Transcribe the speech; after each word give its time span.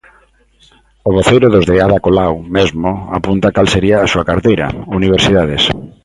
O 1.07 1.09
voceiro 1.17 1.47
dos 1.53 1.65
de 1.69 1.75
Ada 1.85 2.03
Colau 2.05 2.33
mesmo 2.57 2.89
apunta 3.17 3.53
cal 3.55 3.67
sería 3.73 3.97
a 3.99 4.09
súa 4.11 4.27
carteira: 4.29 4.65
Universidades. 4.99 5.63